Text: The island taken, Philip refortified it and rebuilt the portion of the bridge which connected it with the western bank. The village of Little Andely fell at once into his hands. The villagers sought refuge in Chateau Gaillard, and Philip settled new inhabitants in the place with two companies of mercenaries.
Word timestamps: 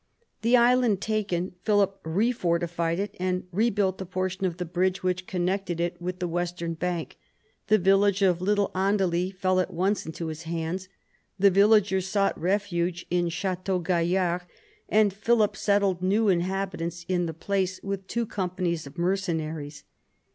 The 0.41 0.57
island 0.57 0.99
taken, 0.99 1.53
Philip 1.61 2.01
refortified 2.01 2.97
it 2.97 3.15
and 3.19 3.45
rebuilt 3.51 3.99
the 3.99 4.05
portion 4.07 4.45
of 4.47 4.57
the 4.57 4.65
bridge 4.65 5.03
which 5.03 5.27
connected 5.27 5.79
it 5.79 6.01
with 6.01 6.17
the 6.17 6.27
western 6.27 6.73
bank. 6.73 7.17
The 7.67 7.77
village 7.77 8.23
of 8.23 8.41
Little 8.41 8.71
Andely 8.73 9.29
fell 9.31 9.59
at 9.59 9.71
once 9.71 10.07
into 10.07 10.25
his 10.25 10.41
hands. 10.41 10.89
The 11.37 11.51
villagers 11.51 12.07
sought 12.07 12.35
refuge 12.35 13.05
in 13.11 13.29
Chateau 13.29 13.77
Gaillard, 13.77 14.41
and 14.89 15.13
Philip 15.13 15.55
settled 15.55 16.01
new 16.01 16.29
inhabitants 16.29 17.05
in 17.07 17.27
the 17.27 17.31
place 17.35 17.79
with 17.83 18.07
two 18.07 18.25
companies 18.25 18.87
of 18.87 18.97
mercenaries. 18.97 19.83